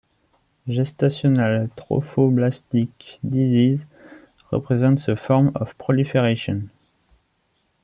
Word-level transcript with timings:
Gestational 0.67 1.69
trophoblastic 1.75 3.19
disease 3.23 3.81
represents 4.51 5.07
a 5.07 5.15
form 5.15 5.51
of 5.53 5.77
proliferation. 5.77 6.71